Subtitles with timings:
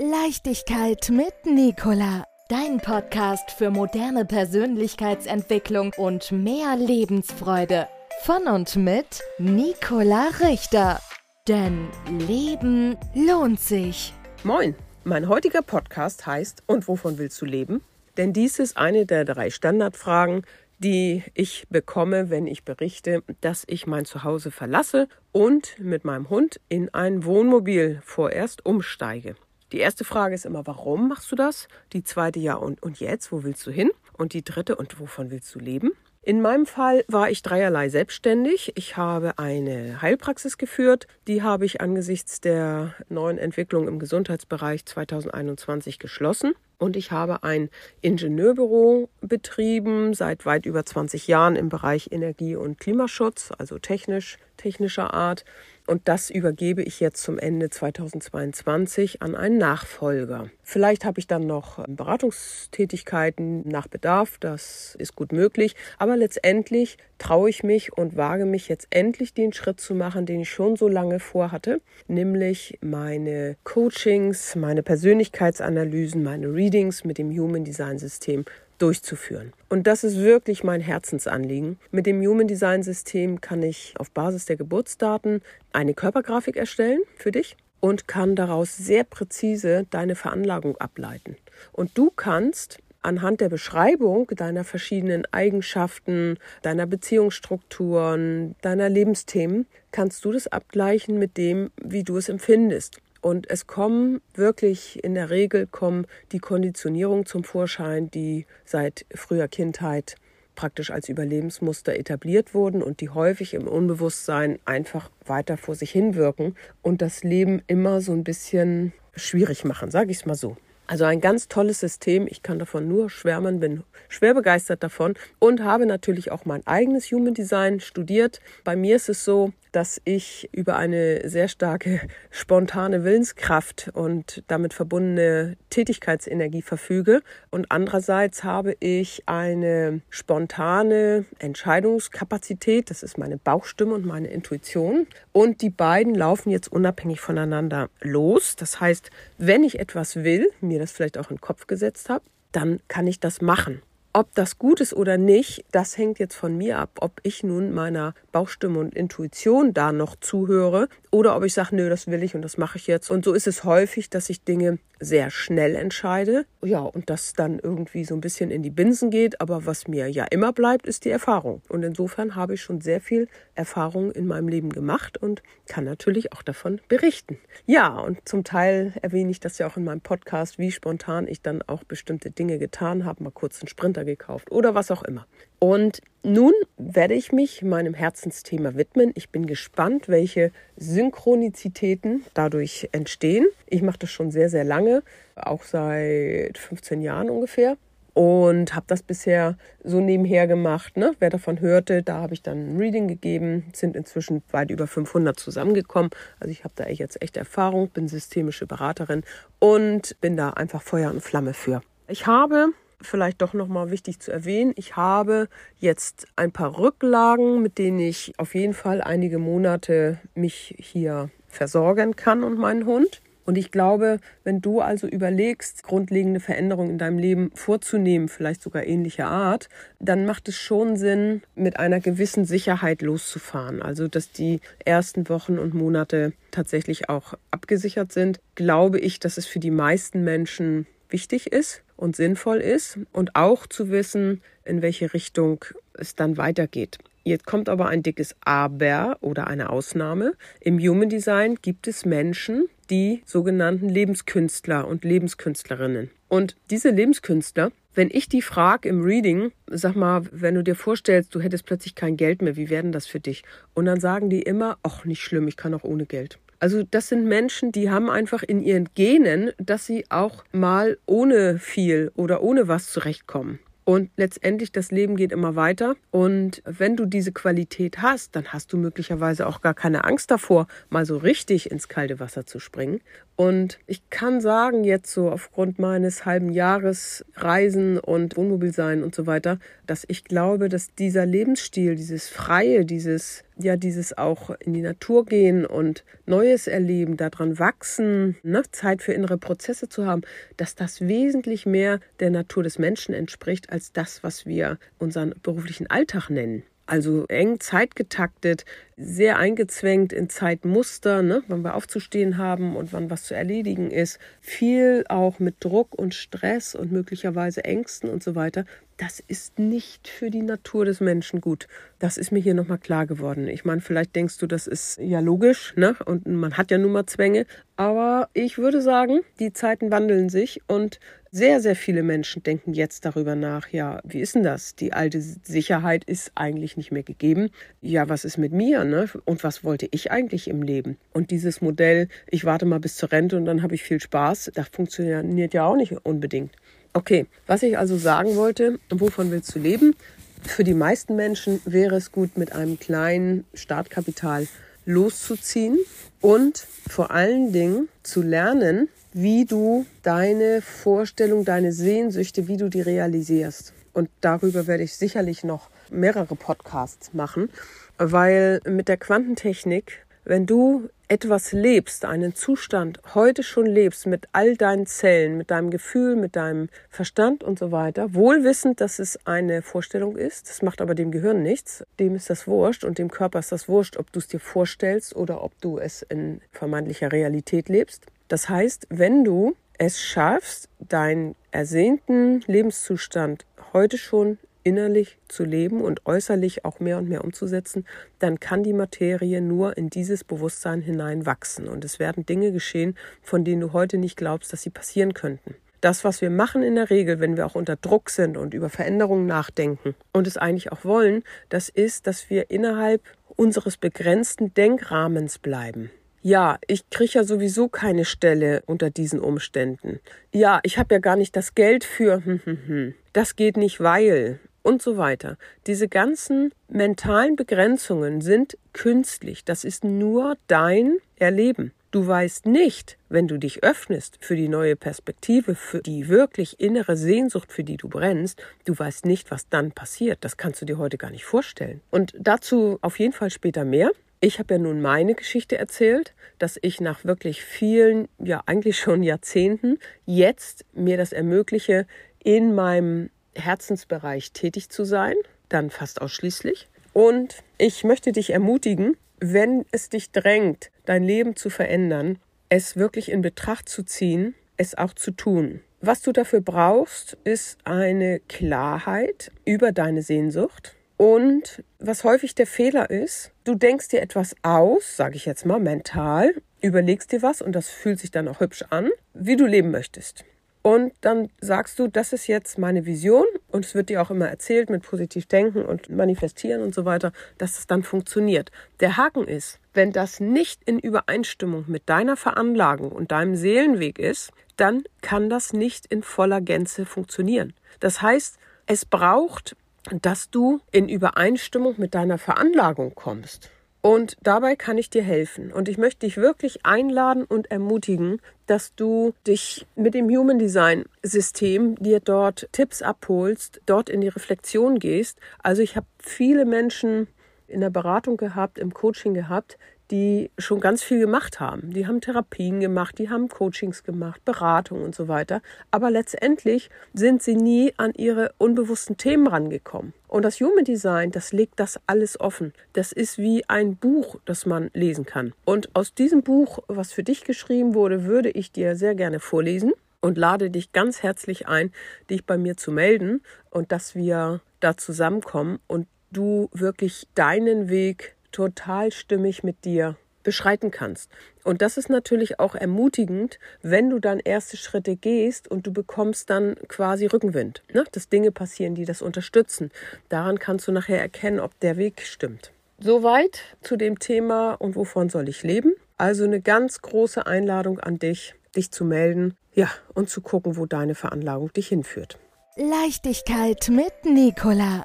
[0.00, 2.22] Leichtigkeit mit Nicola.
[2.48, 7.88] Dein Podcast für moderne Persönlichkeitsentwicklung und mehr Lebensfreude.
[8.22, 11.00] Von und mit Nicola Richter.
[11.48, 11.88] Denn
[12.28, 14.14] Leben lohnt sich.
[14.44, 17.82] Moin, mein heutiger Podcast heißt Und wovon willst du leben?
[18.16, 20.42] Denn dies ist eine der drei Standardfragen,
[20.78, 26.60] die ich bekomme, wenn ich berichte, dass ich mein Zuhause verlasse und mit meinem Hund
[26.68, 29.34] in ein Wohnmobil vorerst umsteige.
[29.72, 31.68] Die erste Frage ist immer, warum machst du das?
[31.92, 33.90] Die zweite, ja, und, und jetzt, wo willst du hin?
[34.14, 35.92] Und die dritte, und wovon willst du leben?
[36.22, 38.72] In meinem Fall war ich dreierlei selbstständig.
[38.74, 41.06] Ich habe eine Heilpraxis geführt.
[41.26, 46.52] Die habe ich angesichts der neuen Entwicklung im Gesundheitsbereich 2021 geschlossen.
[46.76, 47.70] Und ich habe ein
[48.02, 55.14] Ingenieurbüro betrieben seit weit über 20 Jahren im Bereich Energie- und Klimaschutz, also technisch, technischer
[55.14, 55.44] Art.
[55.88, 60.50] Und das übergebe ich jetzt zum Ende 2022 an einen Nachfolger.
[60.62, 65.76] Vielleicht habe ich dann noch Beratungstätigkeiten nach Bedarf, das ist gut möglich.
[65.96, 70.40] Aber letztendlich traue ich mich und wage mich jetzt endlich den Schritt zu machen, den
[70.40, 77.64] ich schon so lange vorhatte, nämlich meine Coachings, meine Persönlichkeitsanalysen, meine Readings mit dem Human
[77.64, 78.44] Design System
[78.78, 79.52] durchzuführen.
[79.68, 81.78] Und das ist wirklich mein Herzensanliegen.
[81.90, 87.32] Mit dem Human Design System kann ich auf Basis der Geburtsdaten eine Körpergrafik erstellen für
[87.32, 91.36] dich und kann daraus sehr präzise deine Veranlagung ableiten.
[91.72, 100.32] Und du kannst anhand der Beschreibung deiner verschiedenen Eigenschaften, deiner Beziehungsstrukturen, deiner Lebensthemen, kannst du
[100.32, 103.00] das abgleichen mit dem, wie du es empfindest.
[103.20, 109.48] Und es kommen wirklich in der Regel kommen die Konditionierungen zum Vorschein, die seit früher
[109.48, 110.16] Kindheit
[110.54, 116.56] praktisch als Überlebensmuster etabliert wurden und die häufig im Unbewusstsein einfach weiter vor sich hinwirken
[116.82, 120.56] und das Leben immer so ein bisschen schwierig machen, sage ich es mal so.
[120.88, 122.26] Also ein ganz tolles System.
[122.26, 127.12] Ich kann davon nur schwärmen, bin schwer begeistert davon und habe natürlich auch mein eigenes
[127.12, 128.40] Human Design studiert.
[128.64, 132.00] Bei mir ist es so, dass ich über eine sehr starke
[132.32, 137.22] spontane Willenskraft und damit verbundene Tätigkeitsenergie verfüge.
[137.50, 142.90] Und andererseits habe ich eine spontane Entscheidungskapazität.
[142.90, 145.06] Das ist meine Bauchstimme und meine Intuition.
[145.30, 148.56] Und die beiden laufen jetzt unabhängig voneinander los.
[148.56, 152.24] Das heißt, wenn ich etwas will, mir das vielleicht auch in den Kopf gesetzt habe,
[152.50, 153.80] dann kann ich das machen.
[154.12, 157.72] Ob das gut ist oder nicht, das hängt jetzt von mir ab, ob ich nun
[157.72, 162.34] meiner Bauchstimme und Intuition da noch zuhöre oder ob ich sage, nö, das will ich
[162.34, 163.10] und das mache ich jetzt.
[163.10, 166.46] Und so ist es häufig, dass ich Dinge sehr schnell entscheide.
[166.62, 169.40] Ja, und das dann irgendwie so ein bisschen in die Binsen geht.
[169.40, 171.62] Aber was mir ja immer bleibt, ist die Erfahrung.
[171.68, 176.32] Und insofern habe ich schon sehr viel Erfahrung in meinem Leben gemacht und kann natürlich
[176.32, 177.38] auch davon berichten.
[177.66, 181.42] Ja, und zum Teil erwähne ich das ja auch in meinem Podcast, wie spontan ich
[181.42, 185.26] dann auch bestimmte Dinge getan habe, mal kurz einen Sprinter gekauft oder was auch immer.
[185.58, 189.12] Und nun werde ich mich meinem Herzensthema widmen.
[189.14, 193.46] Ich bin gespannt, welche Synchronizitäten dadurch entstehen.
[193.66, 195.02] Ich mache das schon sehr, sehr lange,
[195.36, 197.76] auch seit 15 Jahren ungefähr.
[198.14, 200.96] Und habe das bisher so nebenher gemacht.
[200.96, 201.12] Ne?
[201.20, 205.38] Wer davon hörte, da habe ich dann ein Reading gegeben, sind inzwischen weit über 500
[205.38, 206.10] zusammengekommen.
[206.40, 209.22] Also ich habe da jetzt echt Erfahrung, bin systemische Beraterin
[209.60, 211.80] und bin da einfach Feuer und Flamme für.
[212.08, 214.72] Ich habe vielleicht doch nochmal wichtig zu erwähnen.
[214.76, 215.48] Ich habe
[215.78, 222.16] jetzt ein paar Rücklagen, mit denen ich auf jeden Fall einige Monate mich hier versorgen
[222.16, 223.22] kann und meinen Hund.
[223.48, 228.84] Und ich glaube, wenn du also überlegst, grundlegende Veränderungen in deinem Leben vorzunehmen, vielleicht sogar
[228.84, 233.80] ähnlicher Art, dann macht es schon Sinn, mit einer gewissen Sicherheit loszufahren.
[233.80, 239.46] Also, dass die ersten Wochen und Monate tatsächlich auch abgesichert sind, glaube ich, dass es
[239.46, 245.12] für die meisten Menschen wichtig ist und sinnvoll ist und auch zu wissen, in welche
[245.12, 245.64] Richtung
[245.94, 246.98] es dann weitergeht.
[247.24, 250.32] Jetzt kommt aber ein dickes Aber oder eine Ausnahme.
[250.60, 256.10] Im Human Design gibt es Menschen, die sogenannten Lebenskünstler und Lebenskünstlerinnen.
[256.28, 261.34] Und diese Lebenskünstler, wenn ich die frage im Reading, sag mal, wenn du dir vorstellst,
[261.34, 263.42] du hättest plötzlich kein Geld mehr, wie wäre denn das für dich?
[263.74, 266.38] Und dann sagen die immer, ach, nicht schlimm, ich kann auch ohne Geld.
[266.60, 271.58] Also das sind Menschen, die haben einfach in ihren Genen, dass sie auch mal ohne
[271.58, 273.60] viel oder ohne was zurechtkommen.
[273.88, 275.96] Und letztendlich, das Leben geht immer weiter.
[276.10, 280.66] Und wenn du diese Qualität hast, dann hast du möglicherweise auch gar keine Angst davor,
[280.90, 283.00] mal so richtig ins kalte Wasser zu springen.
[283.34, 289.14] Und ich kann sagen, jetzt so aufgrund meines halben Jahres Reisen und Wohnmobil sein und
[289.14, 294.72] so weiter, dass ich glaube, dass dieser Lebensstil, dieses Freie, dieses ja dieses auch in
[294.72, 300.22] die Natur gehen und Neues erleben, daran wachsen, ne, Zeit für innere Prozesse zu haben,
[300.56, 305.88] dass das wesentlich mehr der Natur des Menschen entspricht als das, was wir unseren beruflichen
[305.88, 306.62] Alltag nennen.
[306.86, 308.64] Also eng zeitgetaktet,
[308.98, 314.18] sehr eingezwängt in Zeitmuster, ne, wann wir aufzustehen haben und wann was zu erledigen ist.
[314.40, 318.64] Viel auch mit Druck und Stress und möglicherweise Ängsten und so weiter.
[318.96, 321.68] Das ist nicht für die Natur des Menschen gut.
[322.00, 323.46] Das ist mir hier nochmal klar geworden.
[323.46, 325.94] Ich meine, vielleicht denkst du, das ist ja logisch, ne?
[326.04, 327.46] Und man hat ja nun mal Zwänge.
[327.76, 330.98] Aber ich würde sagen, die Zeiten wandeln sich und
[331.30, 334.74] sehr, sehr viele Menschen denken jetzt darüber nach, ja, wie ist denn das?
[334.74, 337.50] Die alte Sicherheit ist eigentlich nicht mehr gegeben.
[337.80, 338.84] Ja, was ist mit mir?
[338.88, 339.08] Ne?
[339.24, 340.96] Und was wollte ich eigentlich im Leben?
[341.12, 344.52] Und dieses Modell, ich warte mal bis zur Rente und dann habe ich viel Spaß,
[344.54, 346.52] das funktioniert ja auch nicht unbedingt.
[346.94, 349.94] Okay, was ich also sagen wollte, wovon willst du leben?
[350.42, 354.46] Für die meisten Menschen wäre es gut, mit einem kleinen Startkapital
[354.84, 355.78] loszuziehen
[356.20, 362.80] und vor allen Dingen zu lernen, wie du deine Vorstellung, deine Sehnsüchte, wie du die
[362.80, 363.74] realisierst.
[363.92, 367.50] Und darüber werde ich sicherlich noch mehrere Podcasts machen,
[367.98, 374.56] weil mit der Quantentechnik, wenn du etwas lebst, einen Zustand heute schon lebst mit all
[374.56, 379.18] deinen Zellen, mit deinem Gefühl, mit deinem Verstand und so weiter, wohl wissend, dass es
[379.26, 383.10] eine Vorstellung ist, das macht aber dem Gehirn nichts, dem ist das wurscht und dem
[383.10, 387.10] Körper ist das wurscht, ob du es dir vorstellst oder ob du es in vermeintlicher
[387.10, 388.04] Realität lebst.
[388.28, 396.06] Das heißt, wenn du es schaffst, deinen ersehnten Lebenszustand heute schon innerlich zu leben und
[396.06, 397.86] äußerlich auch mehr und mehr umzusetzen,
[398.18, 401.68] dann kann die Materie nur in dieses Bewusstsein hinein wachsen.
[401.68, 405.54] Und es werden Dinge geschehen, von denen du heute nicht glaubst, dass sie passieren könnten.
[405.80, 408.68] Das, was wir machen in der Regel, wenn wir auch unter Druck sind und über
[408.68, 413.02] Veränderungen nachdenken und es eigentlich auch wollen, das ist, dass wir innerhalb
[413.36, 415.90] unseres begrenzten Denkrahmens bleiben.
[416.20, 420.00] Ja, ich kriege ja sowieso keine Stelle unter diesen Umständen.
[420.32, 422.22] Ja, ich habe ja gar nicht das Geld für.
[423.14, 425.38] Das geht nicht, weil und so weiter.
[425.66, 429.44] Diese ganzen mentalen Begrenzungen sind künstlich.
[429.46, 431.72] Das ist nur dein Erleben.
[431.90, 436.98] Du weißt nicht, wenn du dich öffnest für die neue Perspektive, für die wirklich innere
[436.98, 440.18] Sehnsucht, für die du brennst, du weißt nicht, was dann passiert.
[440.20, 441.80] Das kannst du dir heute gar nicht vorstellen.
[441.90, 443.90] Und dazu auf jeden Fall später mehr.
[444.20, 449.02] Ich habe ja nun meine Geschichte erzählt, dass ich nach wirklich vielen, ja eigentlich schon
[449.02, 451.86] Jahrzehnten, jetzt mir das ermögliche,
[452.22, 455.14] in meinem Herzensbereich tätig zu sein,
[455.48, 456.68] dann fast ausschließlich.
[456.92, 462.18] Und ich möchte dich ermutigen, wenn es dich drängt, dein Leben zu verändern,
[462.48, 465.60] es wirklich in Betracht zu ziehen, es auch zu tun.
[465.80, 472.90] Was du dafür brauchst, ist eine Klarheit über deine Sehnsucht, und was häufig der Fehler
[472.90, 477.52] ist, du denkst dir etwas aus, sage ich jetzt mal mental, überlegst dir was und
[477.52, 480.24] das fühlt sich dann auch hübsch an, wie du leben möchtest.
[480.68, 484.28] Und dann sagst du, das ist jetzt meine Vision und es wird dir auch immer
[484.28, 488.52] erzählt mit positiv denken und manifestieren und so weiter, dass es dann funktioniert.
[488.80, 494.30] Der Haken ist, wenn das nicht in Übereinstimmung mit deiner Veranlagung und deinem Seelenweg ist,
[494.58, 497.54] dann kann das nicht in voller Gänze funktionieren.
[497.80, 498.36] Das heißt,
[498.66, 499.56] es braucht
[500.02, 503.50] dass du in Übereinstimmung mit deiner Veranlagung kommst.
[503.80, 505.52] Und dabei kann ich dir helfen.
[505.52, 510.84] Und ich möchte dich wirklich einladen und ermutigen, dass du dich mit dem Human Design
[511.02, 515.18] System dir dort Tipps abholst, dort in die Reflexion gehst.
[515.42, 517.06] Also ich habe viele Menschen
[517.46, 519.58] in der Beratung gehabt, im Coaching gehabt,
[519.90, 521.72] die schon ganz viel gemacht haben.
[521.72, 525.40] Die haben Therapien gemacht, die haben Coachings gemacht, Beratung und so weiter.
[525.70, 529.94] Aber letztendlich sind sie nie an ihre unbewussten Themen rangekommen.
[530.06, 532.52] Und das Human Design, das legt das alles offen.
[532.72, 535.32] Das ist wie ein Buch, das man lesen kann.
[535.44, 539.72] Und aus diesem Buch, was für dich geschrieben wurde, würde ich dir sehr gerne vorlesen
[540.00, 541.72] und lade dich ganz herzlich ein,
[542.10, 548.16] dich bei mir zu melden und dass wir da zusammenkommen und du wirklich deinen Weg
[548.32, 551.10] total stimmig mit dir beschreiten kannst.
[551.42, 556.28] Und das ist natürlich auch ermutigend, wenn du dann erste Schritte gehst und du bekommst
[556.28, 557.84] dann quasi Rückenwind, ne?
[557.92, 559.70] dass Dinge passieren, die das unterstützen.
[560.10, 562.52] Daran kannst du nachher erkennen, ob der Weg stimmt.
[562.78, 565.72] Soweit zu dem Thema und wovon soll ich leben?
[565.96, 570.66] Also eine ganz große Einladung an dich, dich zu melden, ja, und zu gucken, wo
[570.66, 572.18] deine Veranlagung dich hinführt.
[572.56, 574.84] Leichtigkeit mit Nicola